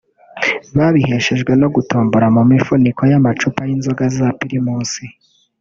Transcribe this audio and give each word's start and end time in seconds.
babiheshejwe 0.77 1.51
no 1.61 1.67
gutombora 1.75 2.27
mu 2.35 2.41
mifuniko 2.51 3.01
y’amacupa 3.11 3.61
y’inzoga 3.69 4.03
za 4.17 4.27
Primus 4.39 4.91